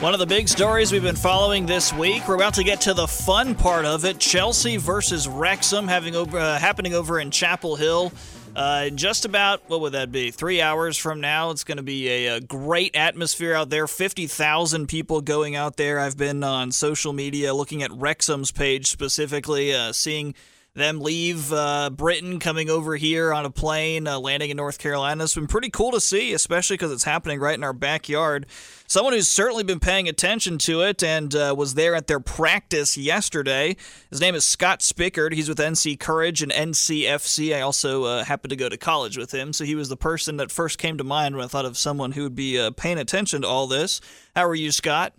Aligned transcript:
One 0.00 0.14
of 0.14 0.18
the 0.18 0.24
big 0.24 0.48
stories 0.48 0.92
we've 0.92 1.02
been 1.02 1.14
following 1.14 1.66
this 1.66 1.92
week. 1.92 2.26
We're 2.26 2.34
about 2.34 2.54
to 2.54 2.64
get 2.64 2.80
to 2.82 2.94
the 2.94 3.06
fun 3.06 3.54
part 3.54 3.84
of 3.84 4.06
it. 4.06 4.18
Chelsea 4.18 4.78
versus 4.78 5.28
Wrexham 5.28 5.88
having 5.88 6.16
over, 6.16 6.38
uh, 6.38 6.58
happening 6.58 6.94
over 6.94 7.20
in 7.20 7.30
Chapel 7.30 7.76
Hill. 7.76 8.10
Uh, 8.56 8.88
just 8.88 9.26
about 9.26 9.60
what 9.68 9.82
would 9.82 9.92
that 9.92 10.10
be? 10.10 10.30
Three 10.30 10.62
hours 10.62 10.96
from 10.96 11.20
now, 11.20 11.50
it's 11.50 11.64
going 11.64 11.76
to 11.76 11.82
be 11.82 12.08
a, 12.08 12.36
a, 12.36 12.40
great 12.40 12.96
atmosphere 12.96 13.52
out 13.52 13.68
there. 13.68 13.86
Fifty 13.86 14.26
thousand 14.26 14.86
people 14.86 15.20
going 15.20 15.54
out 15.54 15.76
there. 15.76 16.00
I've 16.00 16.16
been 16.16 16.42
on 16.42 16.72
social 16.72 17.12
media 17.12 17.52
looking 17.52 17.82
at 17.82 17.92
Wrexham's 17.92 18.50
page 18.50 18.90
specifically, 18.90 19.74
uh, 19.74 19.92
seeing 19.92 20.34
them 20.74 21.00
leave 21.00 21.52
uh, 21.52 21.90
Britain, 21.90 22.38
coming 22.38 22.70
over 22.70 22.96
here 22.96 23.32
on 23.32 23.44
a 23.44 23.50
plane, 23.50 24.06
uh, 24.06 24.18
landing 24.18 24.50
in 24.50 24.56
North 24.56 24.78
Carolina. 24.78 25.24
It's 25.24 25.34
been 25.34 25.46
pretty 25.46 25.70
cool 25.70 25.90
to 25.90 26.00
see, 26.00 26.32
especially 26.32 26.74
because 26.74 26.92
it's 26.92 27.04
happening 27.04 27.40
right 27.40 27.56
in 27.56 27.64
our 27.64 27.72
backyard. 27.72 28.46
Someone 28.86 29.12
who's 29.12 29.28
certainly 29.28 29.64
been 29.64 29.80
paying 29.80 30.08
attention 30.08 30.58
to 30.58 30.82
it 30.82 31.02
and 31.02 31.34
uh, 31.34 31.54
was 31.56 31.74
there 31.74 31.94
at 31.94 32.06
their 32.06 32.20
practice 32.20 32.96
yesterday. 32.96 33.76
His 34.10 34.20
name 34.20 34.34
is 34.34 34.44
Scott 34.44 34.80
Spickard. 34.80 35.32
He's 35.32 35.48
with 35.48 35.58
NC 35.58 35.98
Courage 35.98 36.42
and 36.42 36.52
NCFC. 36.52 37.54
I 37.56 37.60
also 37.60 38.04
uh, 38.04 38.24
happened 38.24 38.50
to 38.50 38.56
go 38.56 38.68
to 38.68 38.76
college 38.76 39.16
with 39.16 39.32
him, 39.32 39.52
so 39.52 39.64
he 39.64 39.74
was 39.74 39.88
the 39.88 39.96
person 39.96 40.36
that 40.36 40.52
first 40.52 40.78
came 40.78 40.96
to 40.98 41.04
mind 41.04 41.34
when 41.34 41.44
I 41.44 41.48
thought 41.48 41.64
of 41.64 41.76
someone 41.76 42.12
who 42.12 42.22
would 42.22 42.36
be 42.36 42.58
uh, 42.58 42.70
paying 42.70 42.98
attention 42.98 43.42
to 43.42 43.48
all 43.48 43.66
this. 43.66 44.00
How 44.36 44.46
are 44.46 44.54
you, 44.54 44.70
Scott? 44.70 45.14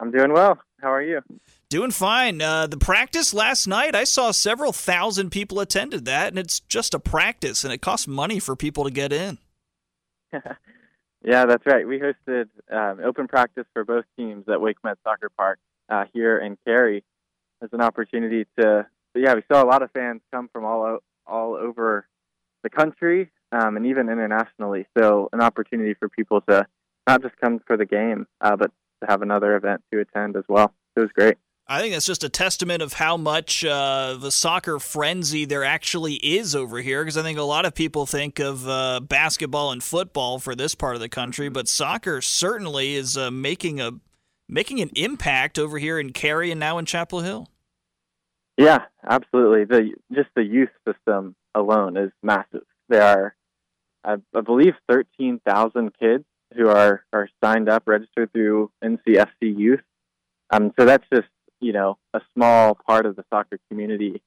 I'm 0.00 0.10
doing 0.10 0.32
well. 0.32 0.58
How 0.80 0.92
are 0.92 1.02
you? 1.02 1.20
Doing 1.74 1.90
fine. 1.90 2.40
Uh, 2.40 2.68
the 2.68 2.76
practice 2.76 3.34
last 3.34 3.66
night, 3.66 3.96
I 3.96 4.04
saw 4.04 4.30
several 4.30 4.70
thousand 4.70 5.30
people 5.30 5.58
attended 5.58 6.04
that, 6.04 6.28
and 6.28 6.38
it's 6.38 6.60
just 6.60 6.94
a 6.94 7.00
practice, 7.00 7.64
and 7.64 7.72
it 7.72 7.82
costs 7.82 8.06
money 8.06 8.38
for 8.38 8.54
people 8.54 8.84
to 8.84 8.92
get 8.92 9.12
in. 9.12 9.38
yeah, 10.32 11.46
that's 11.46 11.66
right. 11.66 11.84
We 11.84 11.98
hosted 11.98 12.44
um, 12.70 13.00
open 13.04 13.26
practice 13.26 13.64
for 13.72 13.82
both 13.84 14.04
teams 14.16 14.44
at 14.48 14.60
Wake 14.60 14.76
WakeMed 14.84 14.94
Soccer 15.02 15.28
Park 15.36 15.58
uh, 15.88 16.04
here 16.12 16.38
in 16.38 16.56
Cary 16.64 17.02
as 17.60 17.70
an 17.72 17.80
opportunity 17.80 18.46
to. 18.56 18.86
Yeah, 19.16 19.34
we 19.34 19.42
saw 19.52 19.60
a 19.60 19.66
lot 19.66 19.82
of 19.82 19.90
fans 19.90 20.20
come 20.32 20.48
from 20.52 20.64
all 20.64 20.98
all 21.26 21.54
over 21.56 22.06
the 22.62 22.70
country 22.70 23.32
um, 23.50 23.76
and 23.76 23.84
even 23.86 24.08
internationally. 24.08 24.86
So, 24.96 25.28
an 25.32 25.40
opportunity 25.40 25.94
for 25.94 26.08
people 26.08 26.40
to 26.42 26.68
not 27.08 27.22
just 27.22 27.36
come 27.38 27.60
for 27.66 27.76
the 27.76 27.84
game, 27.84 28.28
uh, 28.40 28.54
but 28.54 28.70
to 29.02 29.10
have 29.10 29.22
another 29.22 29.56
event 29.56 29.82
to 29.92 29.98
attend 29.98 30.36
as 30.36 30.44
well. 30.48 30.72
It 30.94 31.00
was 31.00 31.10
great. 31.10 31.36
I 31.66 31.80
think 31.80 31.94
that's 31.94 32.04
just 32.04 32.24
a 32.24 32.28
testament 32.28 32.82
of 32.82 32.94
how 32.94 33.16
much 33.16 33.64
uh, 33.64 34.18
the 34.20 34.30
soccer 34.30 34.78
frenzy 34.78 35.46
there 35.46 35.64
actually 35.64 36.14
is 36.14 36.54
over 36.54 36.78
here. 36.78 37.02
Because 37.02 37.16
I 37.16 37.22
think 37.22 37.38
a 37.38 37.42
lot 37.42 37.64
of 37.64 37.74
people 37.74 38.04
think 38.04 38.38
of 38.38 38.68
uh, 38.68 39.00
basketball 39.00 39.72
and 39.72 39.82
football 39.82 40.38
for 40.38 40.54
this 40.54 40.74
part 40.74 40.94
of 40.94 41.00
the 41.00 41.08
country, 41.08 41.48
but 41.48 41.66
soccer 41.66 42.20
certainly 42.20 42.94
is 42.94 43.16
uh, 43.16 43.30
making 43.30 43.80
a 43.80 43.92
making 44.46 44.80
an 44.80 44.90
impact 44.94 45.58
over 45.58 45.78
here 45.78 45.98
in 45.98 46.12
Cary 46.12 46.50
and 46.50 46.60
now 46.60 46.76
in 46.76 46.84
Chapel 46.84 47.20
Hill. 47.20 47.48
Yeah, 48.58 48.80
absolutely. 49.02 49.64
The 49.64 49.94
just 50.12 50.28
the 50.36 50.44
youth 50.44 50.70
system 50.86 51.34
alone 51.54 51.96
is 51.96 52.12
massive. 52.22 52.66
There 52.90 53.02
are, 53.02 53.34
I, 54.04 54.16
I 54.36 54.40
believe, 54.42 54.74
thirteen 54.86 55.40
thousand 55.46 55.92
kids 55.98 56.24
who 56.54 56.68
are 56.68 57.04
are 57.12 57.28
signed 57.42 57.70
up, 57.70 57.84
registered 57.86 58.32
through 58.32 58.70
NCFC 58.84 59.28
Youth. 59.40 59.80
Um, 60.50 60.72
so 60.78 60.84
that's 60.84 61.04
just 61.12 61.26
you 61.64 61.72
know 61.72 61.98
a 62.12 62.20
small 62.34 62.74
part 62.74 63.06
of 63.06 63.16
the 63.16 63.24
soccer 63.30 63.58
community 63.70 64.22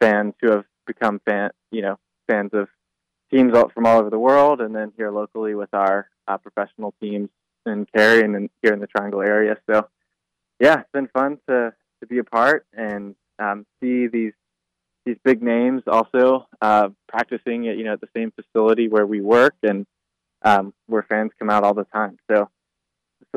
fans 0.00 0.34
who 0.40 0.50
have 0.50 0.64
become 0.86 1.20
fan 1.24 1.50
you 1.70 1.82
know 1.82 1.96
fans 2.28 2.50
of 2.52 2.68
teams 3.32 3.52
from 3.74 3.86
all 3.86 3.98
over 3.98 4.10
the 4.10 4.18
world, 4.18 4.60
and 4.60 4.74
then 4.74 4.92
here 4.96 5.10
locally 5.10 5.54
with 5.54 5.72
our 5.72 6.08
uh, 6.28 6.36
professional 6.38 6.94
teams 7.00 7.30
in 7.66 7.86
Cary 7.94 8.22
and 8.22 8.36
in, 8.36 8.50
here 8.62 8.72
in 8.72 8.80
the 8.80 8.86
Triangle 8.86 9.22
area. 9.22 9.56
So 9.70 9.88
yeah, 10.60 10.80
it's 10.80 10.92
been 10.92 11.08
fun 11.08 11.38
to 11.48 11.72
to 12.00 12.06
be 12.06 12.18
a 12.18 12.24
part 12.24 12.66
and 12.72 13.14
um, 13.38 13.64
see 13.80 14.06
these 14.06 14.32
these 15.06 15.16
big 15.24 15.42
names 15.42 15.82
also 15.86 16.46
uh, 16.60 16.88
practicing 17.08 17.68
at 17.68 17.76
you 17.76 17.84
know 17.84 17.94
at 17.94 18.00
the 18.00 18.08
same 18.14 18.32
facility 18.32 18.88
where 18.88 19.06
we 19.06 19.20
work 19.20 19.54
and 19.62 19.86
um, 20.42 20.74
where 20.86 21.02
fans 21.02 21.30
come 21.38 21.50
out 21.50 21.64
all 21.64 21.74
the 21.74 21.84
time. 21.84 22.18
So 22.30 22.48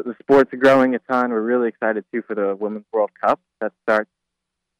the 0.03 0.15
sport's 0.21 0.51
growing 0.59 0.95
a 0.95 0.99
ton. 0.99 1.31
We're 1.31 1.41
really 1.41 1.69
excited 1.69 2.05
too 2.13 2.21
for 2.27 2.35
the 2.35 2.55
Women's 2.55 2.85
World 2.91 3.11
Cup 3.19 3.39
that 3.61 3.71
starts 3.83 4.09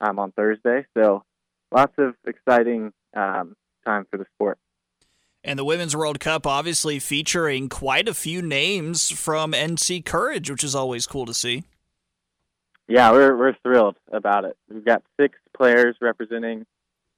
um, 0.02 0.20
on 0.20 0.32
Thursday. 0.32 0.86
So 0.98 1.24
lots 1.72 1.94
of 1.98 2.16
exciting 2.26 2.92
um, 3.16 3.56
time 3.86 4.06
for 4.12 4.18
the 4.18 4.26
sport. 4.36 4.58
And 5.44 5.60
the 5.60 5.66
Women's 5.66 5.96
World 5.96 6.20
Cup 6.20 6.48
obviously 6.48 7.00
featuring 7.00 7.70
quite 7.70 8.10
a 8.10 8.14
few 8.14 8.42
names 8.42 9.12
from 9.12 9.52
NC 9.52 10.04
Courage, 10.04 10.50
which 10.50 10.64
is 10.64 10.74
always 10.74 11.06
cool 11.06 11.26
to 11.26 11.34
see. 11.34 11.64
Yeah, 12.88 13.12
we're 13.12 13.36
we're 13.36 13.56
thrilled 13.64 13.96
about 14.12 14.46
it. 14.46 14.58
We've 14.70 14.86
got 14.86 15.04
six 15.20 15.38
players 15.56 15.96
representing 16.02 16.66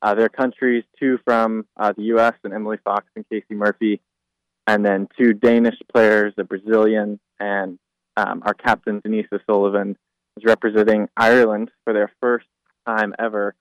uh, 0.01 0.13
their 0.13 0.29
countries, 0.29 0.83
two 0.99 1.19
from 1.25 1.65
uh, 1.75 1.93
the 1.95 2.03
U.S. 2.03 2.33
and 2.43 2.53
Emily 2.53 2.77
Fox 2.83 3.05
and 3.15 3.27
Casey 3.29 3.53
Murphy, 3.53 3.99
and 4.65 4.85
then 4.85 5.07
two 5.17 5.33
Danish 5.33 5.75
players, 5.93 6.33
a 6.37 6.43
Brazilian 6.43 7.19
and 7.39 7.79
um, 8.17 8.41
our 8.45 8.53
captain 8.55 9.00
Denise 9.00 9.28
O'Sullivan 9.31 9.95
is 10.38 10.44
representing 10.44 11.07
Ireland 11.16 11.69
for 11.83 11.94
their 11.94 12.11
first 12.19 12.47
time 12.85 13.13
ever 13.17 13.55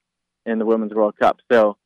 in 0.47 0.59
the 0.59 0.65
Women's 0.65 0.95
World 0.95 1.15
Cup. 1.21 1.39
So 1.53 1.77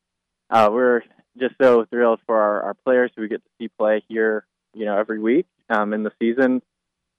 uh, 0.49 0.71
we're 0.73 1.03
just 1.39 1.55
so 1.61 1.85
thrilled 1.91 2.21
for 2.27 2.41
our, 2.41 2.63
our, 2.63 2.75
players 2.75 3.11
who 3.15 3.23
we 3.23 3.29
get 3.29 3.43
to 3.43 3.51
see 3.59 3.69
play 3.69 4.03
here, 4.09 4.47
you 4.75 4.85
know, 4.85 4.97
every 4.97 5.19
week 5.19 5.47
um, 5.69 5.93
in 5.93 6.05
the 6.05 6.13
season. 6.21 6.63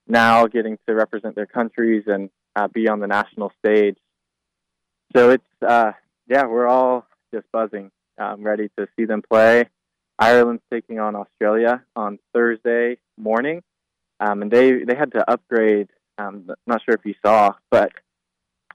Now 0.06 0.46
getting 0.46 0.78
to 0.88 0.94
represent 0.94 1.34
their 1.34 1.46
countries 1.46 2.04
and 2.06 2.30
uh, 2.56 2.68
be 2.68 2.88
on 2.88 3.00
the 3.00 3.06
national 3.06 3.52
stage. 3.64 3.96
So 5.14 5.30
it's 5.30 5.44
uh, 5.66 5.92
yeah, 6.28 6.46
we're 6.46 6.66
all 6.66 7.06
just 7.34 7.46
buzzing, 7.52 7.90
um, 8.18 8.42
ready 8.42 8.70
to 8.78 8.86
see 8.96 9.04
them 9.04 9.22
play. 9.22 9.68
Ireland's 10.18 10.62
taking 10.72 10.98
on 10.98 11.14
Australia 11.14 11.82
on 11.94 12.18
Thursday 12.32 12.98
morning 13.18 13.62
um, 14.22 14.42
and 14.42 14.50
they 14.50 14.84
they 14.84 14.94
had 14.94 15.12
to 15.12 15.30
upgrade. 15.30 15.88
Um, 16.18 16.48
not 16.66 16.82
sure 16.84 16.94
if 16.94 17.04
you 17.04 17.14
saw, 17.24 17.54
but 17.70 17.90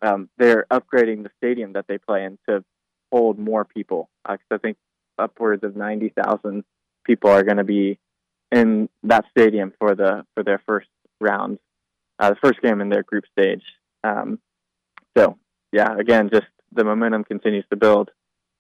um, 0.01 0.29
they're 0.37 0.65
upgrading 0.69 1.23
the 1.23 1.31
stadium 1.37 1.73
that 1.73 1.85
they 1.87 1.97
play 1.97 2.25
in 2.25 2.37
to 2.49 2.63
hold 3.11 3.39
more 3.39 3.63
people. 3.63 4.09
Uh, 4.25 4.37
I 4.51 4.57
think 4.57 4.77
upwards 5.17 5.63
of 5.63 5.75
ninety 5.75 6.09
thousand 6.09 6.65
people 7.05 7.29
are 7.29 7.43
going 7.43 7.57
to 7.57 7.63
be 7.63 7.97
in 8.51 8.89
that 9.03 9.25
stadium 9.31 9.73
for 9.79 9.95
the 9.95 10.25
for 10.35 10.43
their 10.43 10.61
first 10.67 10.89
round, 11.21 11.59
uh, 12.19 12.31
the 12.31 12.35
first 12.43 12.61
game 12.61 12.81
in 12.81 12.89
their 12.89 13.03
group 13.03 13.23
stage. 13.31 13.63
Um, 14.03 14.39
so 15.17 15.37
yeah, 15.71 15.95
again, 15.97 16.29
just 16.31 16.47
the 16.73 16.83
momentum 16.83 17.23
continues 17.23 17.65
to 17.69 17.77
build 17.77 18.11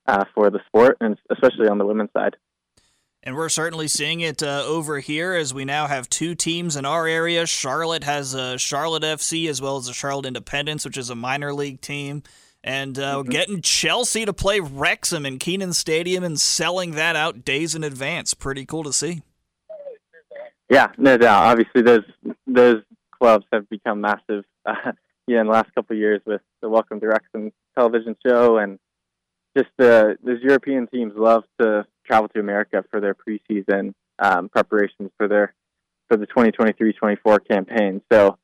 uh, 0.07 0.23
for 0.33 0.49
the 0.49 0.59
sport, 0.67 0.97
and 1.01 1.17
especially 1.29 1.67
on 1.67 1.79
the 1.79 1.85
women's 1.85 2.11
side. 2.15 2.37
And 3.27 3.35
we're 3.35 3.49
certainly 3.49 3.89
seeing 3.89 4.21
it 4.21 4.41
uh, 4.41 4.63
over 4.65 4.99
here 4.99 5.33
as 5.33 5.53
we 5.53 5.65
now 5.65 5.87
have 5.87 6.07
two 6.07 6.33
teams 6.33 6.77
in 6.77 6.85
our 6.85 7.05
area. 7.05 7.45
Charlotte 7.45 8.05
has 8.05 8.33
a 8.33 8.57
Charlotte 8.57 9.03
FC 9.03 9.49
as 9.49 9.61
well 9.61 9.75
as 9.75 9.87
the 9.87 9.93
Charlotte 9.93 10.25
Independence, 10.25 10.85
which 10.85 10.95
is 10.97 11.09
a 11.09 11.15
minor 11.15 11.53
league 11.53 11.81
team. 11.81 12.23
And 12.63 12.97
uh, 12.97 13.17
mm-hmm. 13.17 13.29
getting 13.29 13.61
Chelsea 13.61 14.23
to 14.23 14.31
play 14.31 14.61
Wrexham 14.61 15.25
in 15.25 15.39
Kenan 15.39 15.73
Stadium 15.73 16.23
and 16.23 16.39
selling 16.39 16.91
that 16.91 17.17
out 17.17 17.43
days 17.43 17.75
in 17.75 17.83
advance. 17.83 18.33
Pretty 18.33 18.65
cool 18.65 18.83
to 18.83 18.93
see. 18.93 19.23
Yeah, 20.69 20.93
no 20.97 21.17
doubt. 21.17 21.47
Obviously, 21.47 21.81
those 21.81 22.05
those 22.47 22.81
clubs 23.11 23.43
have 23.51 23.67
become 23.67 23.99
massive. 23.99 24.45
Uh, 24.65 24.93
yeah, 25.27 25.41
in 25.41 25.47
the 25.47 25.51
last 25.51 25.75
couple 25.75 25.97
of 25.97 25.99
years 25.99 26.21
with 26.25 26.39
the 26.61 26.69
Welcome 26.69 27.01
to 27.01 27.07
Wrexham 27.07 27.51
television 27.77 28.15
show 28.25 28.55
and 28.55 28.79
just 29.57 29.69
the 29.77 30.17
European 30.41 30.87
teams 30.87 31.13
love 31.15 31.43
to 31.59 31.85
travel 32.05 32.29
to 32.29 32.39
America 32.39 32.83
for 32.91 33.01
their 33.01 33.15
preseason 33.15 33.93
um, 34.19 34.49
preparations 34.49 35.11
for 35.17 35.27
their 35.27 35.53
for 36.07 36.15
the 36.15 36.27
2023-24 36.27 37.39
campaign. 37.49 38.01
So 38.11 38.37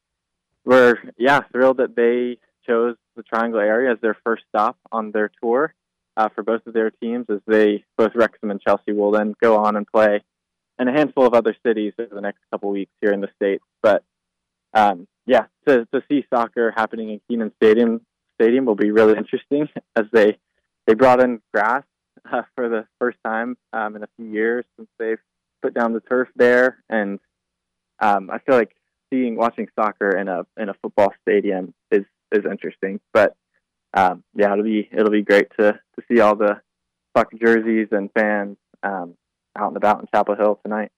we're 0.65 0.95
yeah 1.17 1.41
thrilled 1.51 1.77
that 1.77 1.95
they 1.95 2.39
chose 2.67 2.95
the 3.15 3.23
Triangle 3.23 3.59
area 3.59 3.91
as 3.91 3.99
their 4.01 4.17
first 4.23 4.43
stop 4.49 4.77
on 4.91 5.11
their 5.11 5.29
tour 5.41 5.73
uh, 6.17 6.29
for 6.33 6.43
both 6.43 6.65
of 6.65 6.73
their 6.73 6.91
teams, 6.91 7.25
as 7.29 7.39
they 7.47 7.83
both 7.97 8.11
Wrexham 8.15 8.51
and 8.51 8.61
Chelsea 8.61 8.91
will 8.91 9.11
then 9.11 9.35
go 9.41 9.57
on 9.57 9.75
and 9.75 9.85
play 9.87 10.23
in 10.79 10.87
a 10.87 10.91
handful 10.91 11.27
of 11.27 11.33
other 11.33 11.55
cities 11.65 11.93
over 11.99 12.13
the 12.13 12.21
next 12.21 12.39
couple 12.51 12.69
weeks 12.69 12.91
here 13.01 13.11
in 13.11 13.21
the 13.21 13.29
states. 13.35 13.63
But 13.81 14.03
um, 14.73 15.07
yeah, 15.25 15.45
to 15.67 15.85
to 15.93 16.01
see 16.09 16.25
soccer 16.33 16.73
happening 16.75 17.09
in 17.09 17.21
Kenan 17.29 17.51
Stadium 17.61 18.01
Stadium 18.39 18.65
will 18.65 18.75
be 18.75 18.91
really 18.91 19.17
interesting 19.17 19.69
as 19.95 20.05
they 20.11 20.37
they 20.87 20.93
brought 20.93 21.21
in 21.21 21.41
grass 21.53 21.83
uh, 22.31 22.43
for 22.55 22.69
the 22.69 22.85
first 22.99 23.17
time 23.25 23.57
um, 23.71 23.95
in 23.95 24.03
a 24.03 24.07
few 24.17 24.27
years 24.27 24.65
since 24.77 24.89
they've 24.99 25.19
put 25.61 25.73
down 25.73 25.93
the 25.93 26.01
turf 26.01 26.27
there, 26.35 26.83
and 26.89 27.19
um, 27.99 28.29
I 28.29 28.39
feel 28.39 28.55
like 28.55 28.75
seeing 29.11 29.35
watching 29.35 29.67
soccer 29.79 30.17
in 30.17 30.27
a 30.27 30.45
in 30.57 30.69
a 30.69 30.73
football 30.81 31.13
stadium 31.21 31.73
is 31.91 32.05
is 32.31 32.45
interesting. 32.49 32.99
But 33.13 33.35
um, 33.93 34.23
yeah, 34.35 34.51
it'll 34.51 34.63
be 34.63 34.89
it'll 34.91 35.11
be 35.11 35.21
great 35.21 35.47
to 35.59 35.73
to 35.73 36.05
see 36.11 36.19
all 36.19 36.35
the 36.35 36.61
soccer 37.15 37.37
jerseys 37.37 37.89
and 37.91 38.09
fans 38.17 38.57
um, 38.81 39.15
out 39.57 39.69
and 39.69 39.77
about 39.77 40.01
in 40.01 40.07
Chapel 40.13 40.35
Hill 40.35 40.59
tonight. 40.63 40.91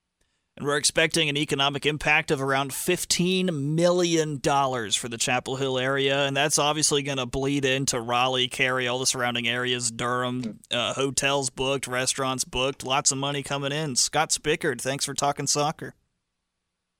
And 0.57 0.65
we're 0.65 0.77
expecting 0.77 1.27
an 1.27 1.35
economic 1.35 1.85
impact 1.85 2.31
of 2.31 2.41
around 2.41 2.71
$15 2.71 3.51
million 3.51 4.39
for 4.39 5.09
the 5.09 5.17
Chapel 5.17 5.57
Hill 5.57 5.77
area. 5.77 6.25
And 6.25 6.35
that's 6.35 6.57
obviously 6.57 7.03
going 7.03 7.17
to 7.17 7.25
bleed 7.25 7.65
into 7.65 7.99
Raleigh, 7.99 8.47
Cary, 8.47 8.87
all 8.87 8.99
the 8.99 9.05
surrounding 9.05 9.49
areas, 9.49 9.91
Durham, 9.91 10.59
uh, 10.71 10.93
hotels 10.93 11.49
booked, 11.49 11.87
restaurants 11.87 12.45
booked, 12.45 12.85
lots 12.85 13.11
of 13.11 13.17
money 13.17 13.43
coming 13.43 13.73
in. 13.73 13.97
Scott 13.97 14.31
Spickard, 14.31 14.79
thanks 14.79 15.03
for 15.03 15.13
talking 15.13 15.45
soccer. 15.45 15.93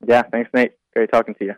Yeah, 0.06 0.22
thanks, 0.30 0.50
Nate. 0.52 0.72
Great 0.92 1.10
talking 1.10 1.34
to 1.36 1.44
you. 1.46 1.54